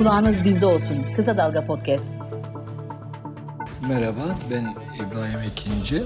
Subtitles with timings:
[0.00, 1.06] Kulağınız bizde olsun.
[1.16, 2.14] Kısa Dalga Podcast.
[3.88, 6.02] Merhaba, ben İbrahim Ekinci.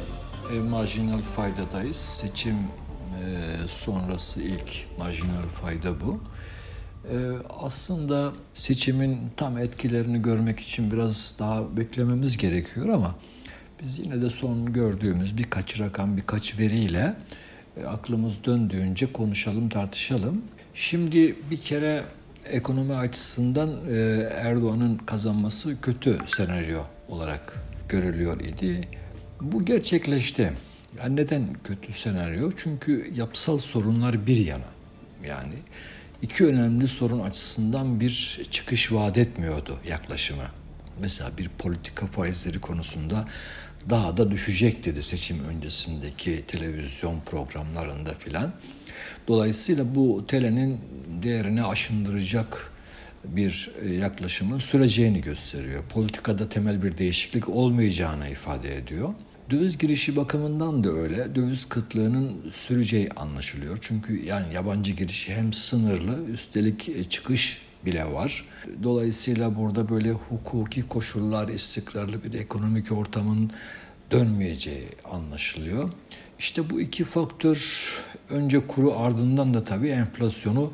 [0.53, 1.97] E, marjinal faydadayız.
[1.97, 6.21] Seçim e, sonrası ilk marjinal fayda bu.
[7.11, 7.17] E,
[7.61, 13.15] aslında seçimin tam etkilerini görmek için biraz daha beklememiz gerekiyor ama
[13.83, 17.17] biz yine de son gördüğümüz birkaç rakam, birkaç veriyle
[17.77, 20.43] e, aklımız döndüğünce konuşalım, tartışalım.
[20.75, 22.05] Şimdi bir kere
[22.51, 23.95] ekonomi açısından e,
[24.35, 27.59] Erdoğan'ın kazanması kötü senaryo olarak
[27.89, 28.89] görülüyor idi.
[29.41, 30.53] Bu gerçekleşti.
[30.99, 32.51] Yani neden kötü senaryo?
[32.57, 34.65] Çünkü yapısal sorunlar bir yana.
[35.27, 35.55] Yani
[36.23, 40.45] iki önemli sorun açısından bir çıkış vaat etmiyordu yaklaşımı.
[41.01, 43.25] Mesela bir politika faizleri konusunda
[43.91, 48.53] daha da düşecek dedi seçim öncesindeki televizyon programlarında filan.
[49.29, 50.81] Dolayısıyla bu TL'nin
[51.23, 52.73] değerini aşındıracak
[53.25, 55.83] bir e, yaklaşımın süreceğini gösteriyor.
[55.85, 59.15] Politikada temel bir değişiklik olmayacağını ifade ediyor.
[59.51, 61.35] Döviz girişi bakımından da öyle.
[61.35, 63.79] Döviz kıtlığının süreceği anlaşılıyor.
[63.81, 68.45] Çünkü yani yabancı girişi hem sınırlı üstelik e, çıkış bile var.
[68.83, 73.51] Dolayısıyla burada böyle hukuki koşullar, istikrarlı bir ekonomik ortamın
[74.11, 75.91] dönmeyeceği anlaşılıyor.
[76.39, 77.89] İşte bu iki faktör
[78.31, 80.73] önce kuru ardından da tabii enflasyonu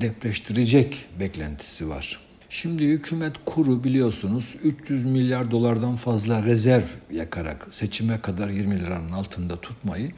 [0.00, 2.20] depreştirecek beklentisi var.
[2.50, 9.60] Şimdi hükümet kuru biliyorsunuz 300 milyar dolardan fazla rezerv yakarak seçime kadar 20 liranın altında
[9.60, 10.10] tutmayı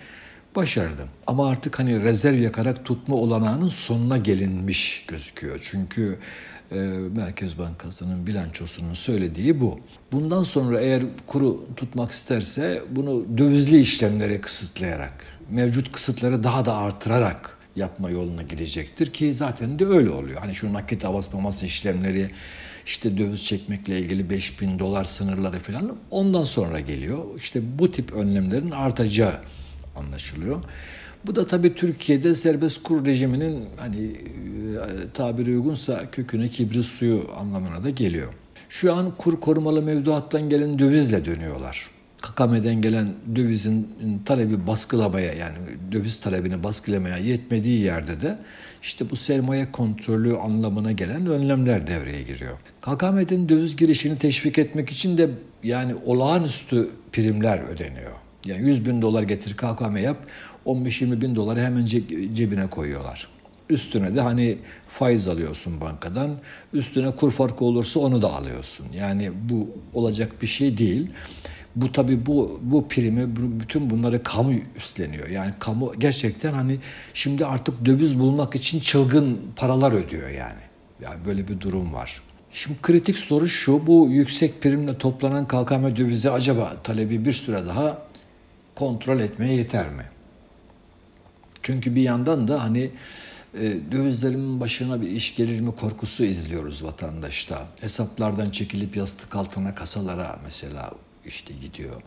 [0.59, 1.09] başardı.
[1.27, 5.61] Ama artık hani rezerv yakarak tutma olanağının sonuna gelinmiş gözüküyor.
[5.62, 6.19] Çünkü
[6.73, 6.77] e,
[7.17, 9.81] Merkez Bankası'nın bilançosunun söylediği bu.
[10.12, 17.59] Bundan sonra eğer kuru tutmak isterse bunu dövizli işlemlere kısıtlayarak, mevcut kısıtları daha da artırarak
[17.77, 20.41] yapma yoluna gidecektir ki zaten de öyle oluyor.
[20.41, 22.31] Hani şu nakit mamas işlemleri
[22.87, 27.25] işte döviz çekmekle ilgili 5000 dolar sınırları falan ondan sonra geliyor.
[27.37, 29.41] İşte bu tip önlemlerin artacağı
[29.98, 30.62] anlaşılıyor.
[31.26, 34.16] Bu da tabii Türkiye'de serbest kur rejiminin hani e,
[35.14, 38.32] tabiri uygunsa köküne kibrit suyu anlamına da geliyor.
[38.69, 41.91] Şu an kur korumalı mevduattan gelen dövizle dönüyorlar.
[42.20, 43.88] Kakame'den gelen dövizin
[44.25, 45.56] talebi baskılamaya yani
[45.92, 48.38] döviz talebini baskılamaya yetmediği yerde de
[48.82, 52.59] işte bu sermaye kontrolü anlamına gelen önlemler devreye giriyor.
[52.80, 55.30] KKM'den döviz girişini teşvik etmek için de
[55.62, 58.12] yani olağanüstü primler ödeniyor.
[58.44, 60.16] Yani 100 bin dolar getir KKM yap
[60.66, 61.87] 15-20 bin doları hemen
[62.34, 63.28] cebine koyuyorlar.
[63.71, 66.31] Üstüne de hani faiz alıyorsun bankadan.
[66.72, 68.87] Üstüne kur farkı olursa onu da alıyorsun.
[68.94, 71.10] Yani bu olacak bir şey değil.
[71.77, 75.28] Bu tabi bu bu primi bütün bunları kamu üstleniyor.
[75.28, 76.78] Yani kamu gerçekten hani
[77.15, 80.62] şimdi artık döviz bulmak için çılgın paralar ödüyor yani.
[81.03, 82.21] Yani böyle bir durum var.
[82.53, 88.08] Şimdi kritik soru şu, bu yüksek primle toplanan KKM dövizi acaba talebi bir süre daha
[88.78, 90.05] kontrol etmeye yeter mi?
[91.62, 92.91] Çünkü bir yandan da hani
[93.55, 93.61] e,
[93.93, 97.66] dövizlerin başına bir iş gelir mi korkusu izliyoruz vatandaşta.
[97.81, 100.91] Hesaplardan çekilip yastık altına kasalara mesela
[101.27, 102.03] işte gidiyor.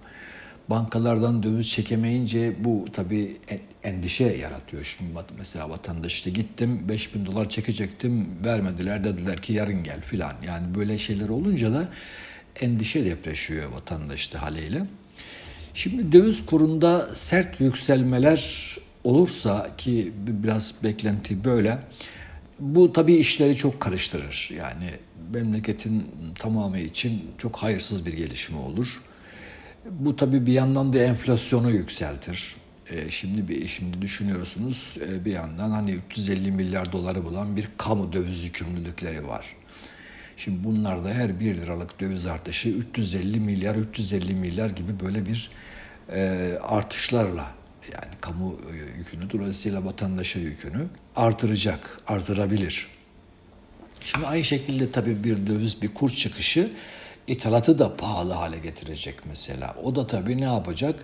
[0.70, 3.38] Bankalardan döviz çekemeyince bu tabii
[3.84, 4.84] endişe yaratıyor.
[4.84, 10.34] Şimdi mesela vatandaş işte gittim 5000 dolar çekecektim vermediler dediler ki yarın gel filan.
[10.46, 11.90] Yani böyle şeyler olunca da
[12.60, 14.86] endişe depreşiyor vatandaşta haliyle.
[15.74, 21.80] Şimdi döviz kurunda sert yükselmeler olursa ki biraz beklenti böyle
[22.60, 24.50] bu tabii işleri çok karıştırır.
[24.58, 24.90] Yani
[25.34, 26.06] memleketin
[26.40, 29.02] tamamı için çok hayırsız bir gelişme olur.
[29.90, 32.56] Bu tabii bir yandan da enflasyonu yükseltir.
[32.90, 38.14] E, şimdi bir şimdi düşünüyorsunuz e, bir yandan hani 350 milyar doları bulan bir kamu
[38.14, 39.46] döviz yükümlülükleri var.
[40.38, 45.52] Şimdi bunlarda her 1 liralık döviz artışı 350 milyar 350 milyar gibi böyle bir
[46.12, 47.52] e, artışlarla
[47.94, 48.60] yani kamu
[48.98, 52.88] yükünü dolayısıyla vatandaşa yükünü artıracak, artırabilir.
[54.04, 56.72] Şimdi aynı şekilde tabii bir döviz bir kur çıkışı
[57.28, 59.76] ithalatı da pahalı hale getirecek mesela.
[59.84, 60.96] O da tabii ne yapacak?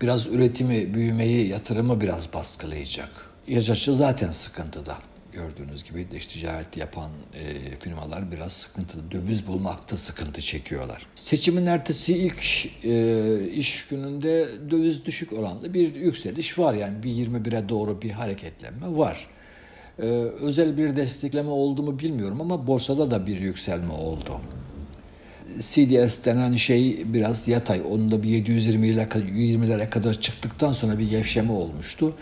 [0.00, 3.10] Biraz üretimi, büyümeyi, yatırımı biraz baskılayacak.
[3.46, 4.98] İhracatçı zaten sıkıntıda.
[5.32, 11.06] Gördüğünüz gibi dış ticaret yapan e, firmalar biraz sıkıntı, döviz bulmakta sıkıntı çekiyorlar.
[11.14, 16.74] Seçimin ertesi ilk e, iş gününde döviz düşük oranlı bir yükseliş var.
[16.74, 19.26] Yani bir 21'e doğru bir hareketlenme var.
[19.98, 20.06] E,
[20.40, 24.40] özel bir destekleme oldu mu bilmiyorum ama borsada da bir yükselme oldu.
[25.58, 27.82] CDS denen şey biraz yatay.
[27.90, 32.14] Onun da bir 720'lere kadar çıktıktan sonra bir gevşeme olmuştu.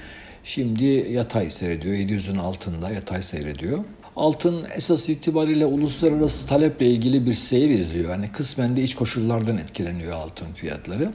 [0.46, 1.94] Şimdi yatay seyrediyor.
[1.94, 3.84] 700'ün altında yatay seyrediyor.
[4.16, 8.10] Altın esas itibariyle uluslararası taleple ilgili bir seyir izliyor.
[8.10, 11.12] Yani kısmen de iç koşullardan etkileniyor altın fiyatları.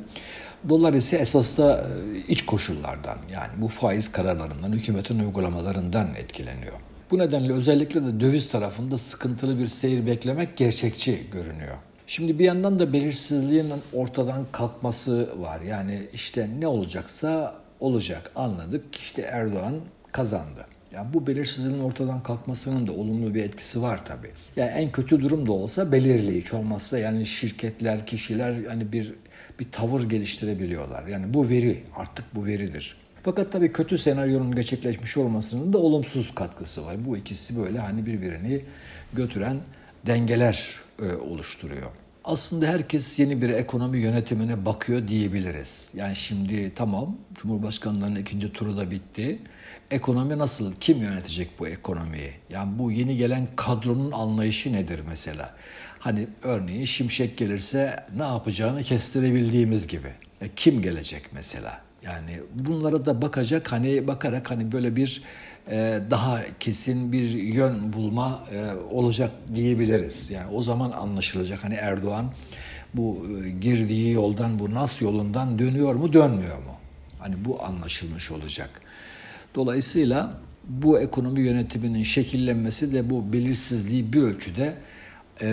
[0.70, 6.74] Dolar ise esas da e, iç koşullardan yani bu faiz kararlarından, hükümetin uygulamalarından etkileniyor.
[7.12, 11.76] Bu nedenle özellikle de döviz tarafında sıkıntılı bir seyir beklemek gerçekçi görünüyor.
[12.08, 15.62] Şimdi bir yandan da belirsizliğin ortadan kalkması var.
[15.62, 18.96] Yani işte ne olacaksa olacak anladık.
[18.96, 19.76] İşte Erdoğan
[20.12, 20.66] kazandı.
[20.94, 24.32] Yani bu belirsizliğin ortadan kalkmasının da olumlu bir etkisi var tabii.
[24.56, 29.14] Yani en kötü durum da olsa belirli hiç olmazsa yani şirketler, kişiler yani bir
[29.60, 31.08] bir tavır geliştirebiliyorlar.
[31.08, 32.98] Yani bu veri artık bu veridir.
[33.24, 37.06] Fakat tabii kötü senaryonun gerçekleşmiş olmasının da olumsuz katkısı var.
[37.06, 38.62] Bu ikisi böyle hani birbirini
[39.14, 39.58] götüren
[40.08, 40.70] dengeler
[41.02, 41.92] e, oluşturuyor.
[42.26, 45.92] Aslında herkes yeni bir ekonomi yönetimine bakıyor diyebiliriz.
[45.96, 49.40] Yani şimdi tamam Cumhurbaşkanlığının ikinci turu da bitti.
[49.92, 50.74] Ekonomi nasıl?
[50.80, 52.32] Kim yönetecek bu ekonomiyi?
[52.50, 55.56] Yani bu yeni gelen kadronun anlayışı nedir mesela?
[56.00, 60.14] Hani örneğin Şimşek gelirse ne yapacağını kestirebildiğimiz gibi.
[60.42, 61.82] E, kim gelecek mesela?
[62.04, 65.24] Yani bunlara da bakacak hani bakarak hani böyle bir
[66.12, 70.30] daha kesin bir yön bulma e, olacak diyebiliriz.
[70.30, 72.32] Yani o zaman anlaşılacak hani Erdoğan
[72.94, 76.76] bu e, girdiği yoldan bu nas yolundan dönüyor mu dönmüyor mu?
[77.20, 78.70] Hani bu anlaşılmış olacak.
[79.56, 80.38] Dolayısıyla
[80.68, 84.76] bu ekonomi yönetiminin şekillenmesi de bu belirsizliği bir ölçüde
[85.42, 85.48] e,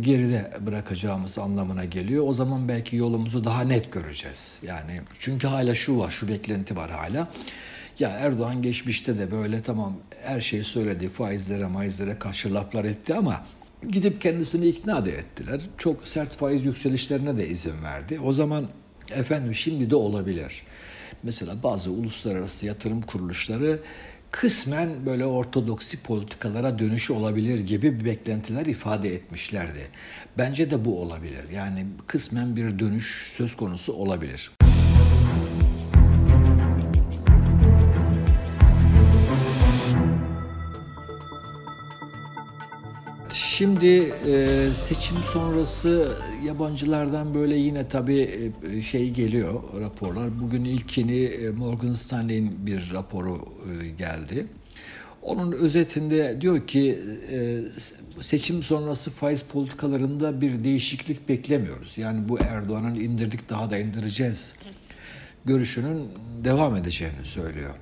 [0.00, 2.24] geride bırakacağımız anlamına geliyor.
[2.28, 4.58] O zaman belki yolumuzu daha net göreceğiz.
[4.62, 7.28] Yani çünkü hala şu var, şu beklenti var hala.
[7.98, 13.46] Ya Erdoğan geçmişte de böyle tamam her şeyi söyledi, faizlere, maizlere karşı laflar etti ama
[13.88, 15.60] gidip kendisini ikna da ettiler.
[15.78, 18.20] Çok sert faiz yükselişlerine de izin verdi.
[18.24, 18.68] O zaman
[19.10, 20.62] efendim şimdi de olabilir.
[21.22, 23.78] Mesela bazı uluslararası yatırım kuruluşları
[24.30, 29.88] kısmen böyle ortodoksi politikalara dönüş olabilir gibi beklentiler ifade etmişlerdi.
[30.38, 31.48] Bence de bu olabilir.
[31.54, 34.50] Yani kısmen bir dönüş söz konusu olabilir.
[43.62, 50.40] Şimdi e, seçim sonrası yabancılardan böyle yine tabii e, şey geliyor raporlar.
[50.40, 53.48] Bugün ilkini e, Morgan Stanley'in bir raporu
[53.98, 54.46] geldi.
[55.22, 57.02] Onun özetinde diyor ki
[58.20, 61.98] seçim sonrası faiz politikalarında bir değişiklik beklemiyoruz.
[61.98, 64.52] Yani bu Erdoğan'ın indirdik daha da indireceğiz
[65.44, 66.08] görüşünün
[66.44, 67.74] devam edeceğini söylüyor.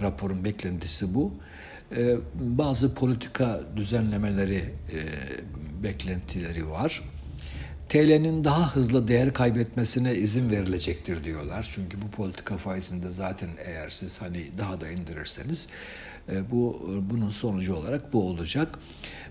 [0.00, 1.32] Raporun beklentisi bu.
[1.96, 4.98] Ee, bazı politika düzenlemeleri e,
[5.82, 7.02] beklentileri var.
[7.88, 11.70] TL'nin daha hızlı değer kaybetmesine izin verilecektir diyorlar.
[11.74, 15.68] Çünkü bu politika faizinde zaten eğer siz hani daha da indirirseniz
[16.28, 18.78] e, bu bunun sonucu olarak bu olacak.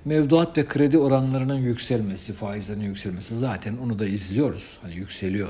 [0.05, 4.77] Mevduat ve kredi oranlarının yükselmesi, faizlerin yükselmesi zaten onu da izliyoruz.
[4.81, 5.49] Hani yükseliyor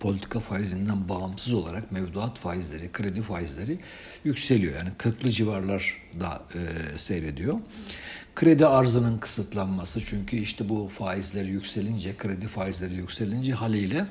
[0.00, 3.78] politika faizinden bağımsız olarak mevduat faizleri, kredi faizleri
[4.24, 4.74] yükseliyor.
[4.76, 7.58] Yani 40'lı civarlarda e, seyrediyor.
[8.34, 14.06] Kredi arzının kısıtlanması çünkü işte bu faizler yükselince, kredi faizleri yükselince haliyle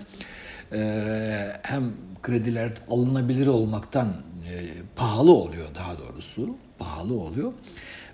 [0.72, 4.08] e, hem krediler alınabilir olmaktan
[4.50, 7.54] e, pahalı oluyor daha doğrusu, pahalı oluyor.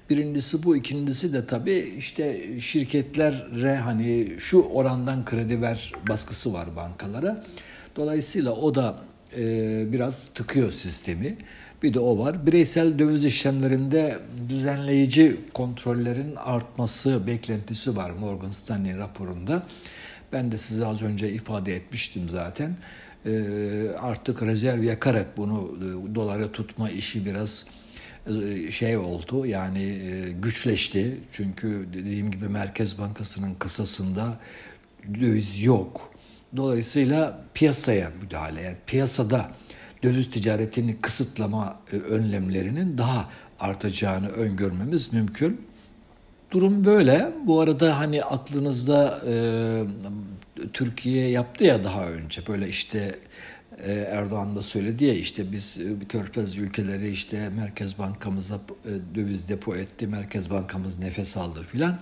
[0.09, 7.43] Birincisi bu, ikincisi de tabii işte şirketlere hani şu orandan kredi ver baskısı var bankalara.
[7.95, 8.99] Dolayısıyla o da
[9.37, 9.41] e,
[9.91, 11.37] biraz tıkıyor sistemi.
[11.83, 12.45] Bir de o var.
[12.45, 14.19] Bireysel döviz işlemlerinde
[14.49, 19.63] düzenleyici kontrollerin artması beklentisi var Morgan Stanley raporunda.
[20.33, 22.75] Ben de size az önce ifade etmiştim zaten.
[23.25, 23.31] E,
[23.99, 27.67] artık rezerv yakarak bunu e, dolara tutma işi biraz
[28.71, 31.17] şey oldu yani e, güçleşti.
[31.31, 34.39] Çünkü dediğim gibi Merkez Bankası'nın kasasında
[35.19, 36.13] döviz yok.
[36.55, 39.51] Dolayısıyla piyasaya müdahale, yani piyasada
[40.03, 45.61] döviz ticaretini kısıtlama e, önlemlerinin daha artacağını öngörmemiz mümkün.
[46.51, 47.31] Durum böyle.
[47.45, 49.33] Bu arada hani aklınızda e,
[50.73, 53.15] Türkiye yaptı ya daha önce böyle işte e,
[53.87, 59.75] Erdoğan da söyledi ya işte biz e, Körfez ülkeleri işte Merkez Bankamıza e, döviz depo
[59.75, 61.99] etti, Merkez Bankamız nefes aldı filan.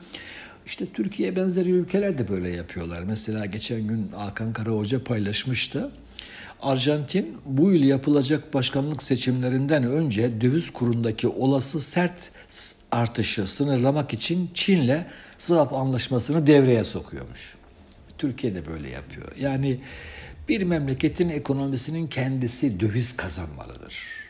[0.65, 3.03] İşte Türkiye benzeri ülkeler de böyle yapıyorlar.
[3.03, 5.91] Mesela geçen gün Hakan Kara Hoca paylaşmıştı.
[6.61, 12.31] Arjantin bu yıl yapılacak başkanlık seçimlerinden önce döviz kurundaki olası sert
[12.91, 15.03] artışı sınırlamak için Çin'le
[15.37, 17.55] swap anlaşmasını devreye sokuyormuş.
[18.17, 19.27] Türkiye de böyle yapıyor.
[19.39, 19.79] Yani
[20.50, 24.21] bir memleketin ekonomisinin kendisi döviz kazanmalıdır.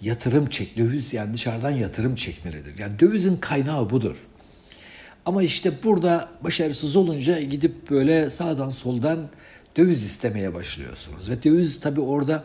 [0.00, 2.78] yatırım çek, döviz yani dışarıdan yatırım çekmelidir.
[2.78, 4.16] Yani dövizin kaynağı budur.
[5.26, 9.28] Ama işte burada başarısız olunca gidip böyle sağdan soldan
[9.76, 11.30] döviz istemeye başlıyorsunuz.
[11.30, 12.44] Ve döviz tabii orada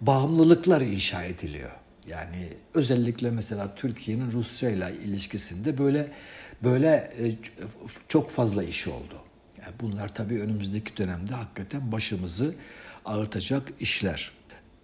[0.00, 1.70] bağımlılıklar inşa ediliyor.
[2.08, 6.08] Yani özellikle mesela Türkiye'nin Rusya ile ilişkisinde böyle
[6.64, 7.34] böyle e,
[8.08, 9.14] çok fazla iş oldu.
[9.64, 12.54] Yani bunlar tabii önümüzdeki dönemde hakikaten başımızı
[13.04, 14.30] ağırtacak işler.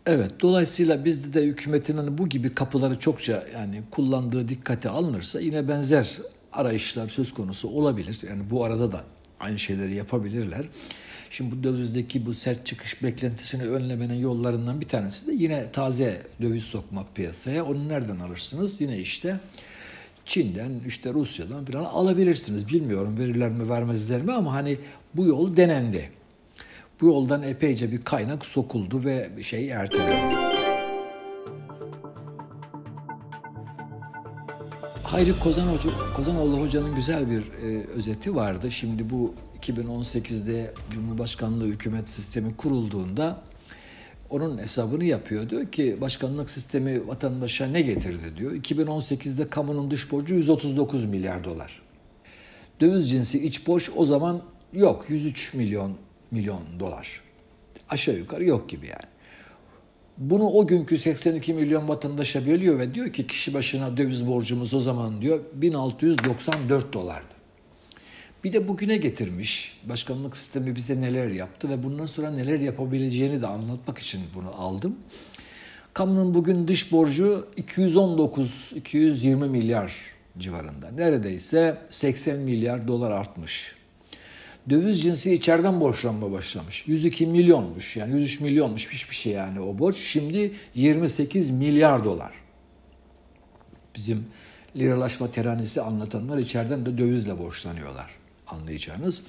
[0.07, 5.69] Evet, dolayısıyla bizde de hükümetin hani bu gibi kapıları çokça yani kullandığı dikkate alınırsa yine
[5.69, 6.19] benzer
[6.53, 8.19] arayışlar söz konusu olabilir.
[8.29, 9.05] Yani bu arada da
[9.41, 10.65] aynı şeyleri yapabilirler.
[11.31, 16.65] Şimdi bu dövizdeki bu sert çıkış beklentisini önlemenin yollarından bir tanesi de yine taze döviz
[16.65, 17.65] sokmak piyasaya.
[17.65, 18.81] Onu nereden alırsınız?
[18.81, 19.41] Yine işte
[20.31, 22.69] Çin'den, işte Rusya'dan falan alabilirsiniz.
[22.69, 24.79] Bilmiyorum verirler mi vermezler mi ama hani
[25.15, 26.11] bu yol denendi.
[27.01, 30.35] Bu yoldan epeyce bir kaynak sokuldu ve şey ertelendi.
[35.03, 38.71] Hayri Kozan Hoca, Kozanoğlu Hoca'nın güzel bir e, özeti vardı.
[38.71, 43.43] Şimdi bu 2018'de Cumhurbaşkanlığı hükümet sistemi kurulduğunda
[44.31, 45.51] onun hesabını yapıyor.
[45.51, 48.53] Diyor ki başkanlık sistemi vatandaşa ne getirdi diyor.
[48.53, 51.83] 2018'de kamunun dış borcu 139 milyar dolar.
[52.81, 55.93] Döviz cinsi iç borç o zaman yok 103 milyon
[56.31, 57.21] milyon dolar.
[57.89, 59.11] Aşağı yukarı yok gibi yani.
[60.19, 64.81] Bunu o günkü 82 milyon vatandaşa bölüyor ve diyor ki kişi başına döviz borcumuz o
[64.81, 67.40] zaman diyor 1694 dolardı.
[68.45, 69.81] Bir de bugüne getirmiş.
[69.85, 74.97] Başkanlık sistemi bize neler yaptı ve bundan sonra neler yapabileceğini de anlatmak için bunu aldım.
[75.95, 79.97] Kamunun bugün dış borcu 219-220 milyar
[80.39, 80.91] civarında.
[80.91, 83.75] Neredeyse 80 milyar dolar artmış.
[84.71, 86.89] Döviz cinsi içeriden borçlanma başlamış.
[86.89, 89.97] 102 milyonmuş yani 103 milyonmuş hiçbir şey yani o borç.
[89.97, 92.33] Şimdi 28 milyar dolar.
[93.95, 94.25] Bizim
[94.77, 98.20] liralaşma teranisi anlatanlar içeriden de dövizle borçlanıyorlar
[98.53, 99.23] anlayacağınız.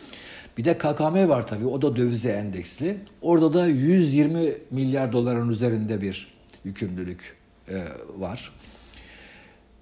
[0.58, 2.98] Bir de KKM var tabii o da dövize endeksli.
[3.22, 6.34] Orada da 120 milyar doların üzerinde bir
[6.66, 7.38] yükümlülük
[7.70, 7.84] e,
[8.18, 8.52] var.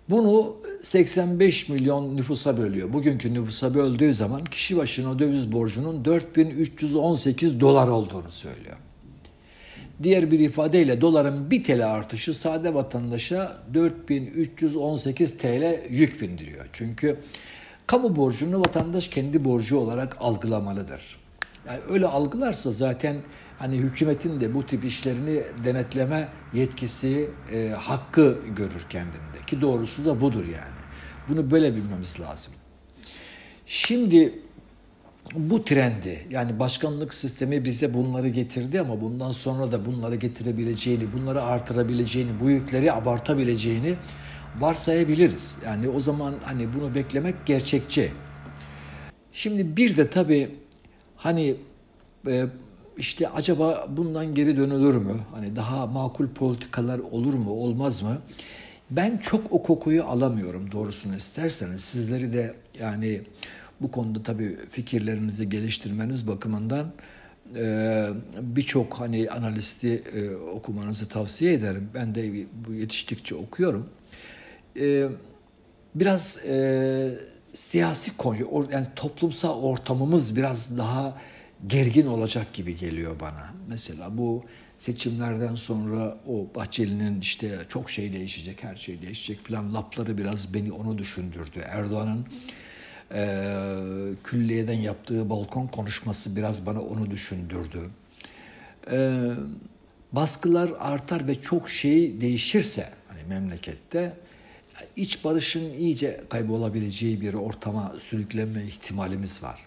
[0.10, 2.94] Bunu 85 milyon nüfusa bölüyor.
[2.94, 8.78] Bugünkü nüfusa böldüğü zaman kişi başına döviz borcunun 4318 dolar olduğunu söylüyor.
[10.04, 16.66] Diğer bir ifadeyle doların 1 TL artışı sade vatandaşa 4318 TL yük bindiriyor.
[16.74, 17.18] Çünkü
[17.90, 21.18] kamu borcunu vatandaş kendi borcu olarak algılamalıdır.
[21.68, 23.18] Yani öyle algılarsa zaten
[23.60, 29.46] hani hükümetin de bu tip işlerini denetleme yetkisi, e, hakkı görür kendinde.
[29.48, 30.80] Ki doğrusu da budur yani.
[31.30, 32.54] Bunu böyle bilmemiz lazım.
[33.66, 34.40] Şimdi
[35.36, 41.44] bu trendi yani başkanlık sistemi bize bunları getirdi ama bundan sonra da bunları getirebileceğini, bunları
[41.44, 43.96] artırabileceğini, bu yükleri abartabileceğini
[44.60, 45.58] varsayabiliriz.
[45.66, 48.12] Yani o zaman hani bunu beklemek gerçekçi.
[49.34, 50.56] Şimdi bir de tabii
[51.16, 51.56] hani
[52.28, 52.46] e,
[52.98, 55.16] işte acaba bundan geri dönülür mü?
[55.32, 58.18] Hani daha makul politikalar olur mu, olmaz mı?
[58.92, 61.82] Ben çok o kokuyu alamıyorum doğrusunu isterseniz.
[61.82, 63.22] Sizleri de yani
[63.82, 66.92] bu konuda tabii fikirlerinizi geliştirmeniz bakımından
[67.56, 68.08] e,
[68.42, 71.90] birçok hani analisti e, okumanızı tavsiye ederim.
[71.94, 73.90] Ben de bu yetiştikçe okuyorum.
[74.80, 75.08] E,
[75.96, 76.40] biraz
[77.54, 81.18] siyasi konu, yani toplumsal ortamımız biraz daha
[81.68, 83.54] gergin olacak gibi geliyor bana.
[83.68, 84.44] Mesela bu
[84.78, 90.72] seçimlerden sonra o Bahçeli'nin işte çok şey değişecek, her şey değişecek filan lapları biraz beni
[90.72, 91.60] onu düşündürdü.
[91.66, 92.26] Erdoğan'ın
[93.12, 93.56] e,
[94.24, 97.80] külliyeden yaptığı balkon konuşması biraz bana onu düşündürdü.
[98.92, 99.22] E,
[100.12, 104.14] baskılar artar ve çok şey değişirse hani memlekette
[105.00, 109.60] iç barışın iyice kaybolabileceği bir ortama sürüklenme ihtimalimiz var.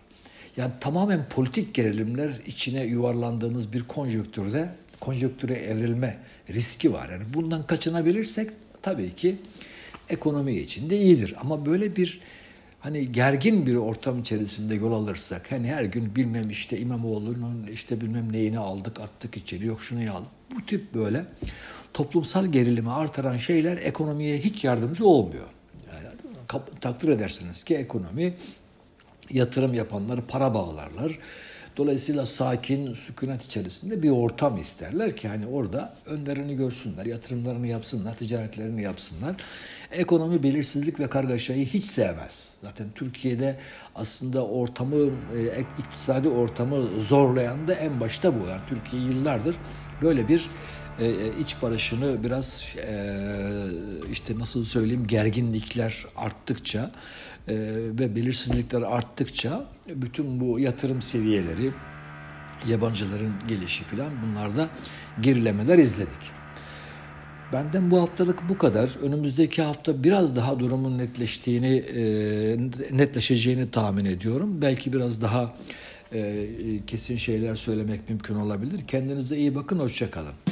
[0.57, 4.69] Yani tamamen politik gerilimler içine yuvarlandığımız bir konjonktürde
[5.01, 6.19] konjonktüre evrilme
[6.51, 7.09] riski var.
[7.09, 8.51] Yani bundan kaçınabilirsek
[8.83, 9.37] tabii ki
[10.09, 11.35] ekonomi için de iyidir.
[11.41, 12.21] Ama böyle bir
[12.81, 18.33] hani gergin bir ortam içerisinde yol alırsak hani her gün bilmem işte İmamoğlu'nun işte bilmem
[18.33, 20.31] neyini aldık attık içeri yok şunu aldık.
[20.57, 21.25] Bu tip böyle
[21.95, 25.47] toplumsal gerilimi artıran şeyler ekonomiye hiç yardımcı olmuyor.
[25.93, 28.35] Yani, takdir edersiniz ki ekonomi
[29.31, 31.19] yatırım yapanları para bağlarlar.
[31.77, 38.83] Dolayısıyla sakin, sükunet içerisinde bir ortam isterler ki hani orada önlerini görsünler, yatırımlarını yapsınlar, ticaretlerini
[38.83, 39.35] yapsınlar.
[39.93, 42.49] Ekonomi belirsizlik ve kargaşayı hiç sevmez.
[42.63, 43.57] Zaten Türkiye'de
[43.95, 48.49] aslında ortamı, e, iktisadi ortamı zorlayan da en başta bu.
[48.49, 49.57] Yani Türkiye yıllardır
[50.03, 50.49] böyle bir
[51.01, 53.17] e, iç barışını biraz e,
[54.13, 56.91] işte nasıl söyleyeyim gerginlikler arttıkça
[57.49, 57.55] e,
[57.99, 61.71] ve belirsizlikler arttıkça bütün bu yatırım seviyeleri
[62.69, 64.69] yabancıların gelişi filan bunlarda
[65.21, 66.43] gerilemeler izledik.
[67.53, 68.91] Benden bu haftalık bu kadar.
[69.03, 72.03] Önümüzdeki hafta biraz daha durumun netleştiğini, e,
[72.97, 74.63] netleşeceğini tahmin ediyorum.
[74.63, 75.55] Belki biraz daha
[76.13, 76.47] e,
[76.87, 78.81] kesin şeyler söylemek mümkün olabilir.
[78.89, 80.52] Kendinize iyi bakın, hoşçakalın.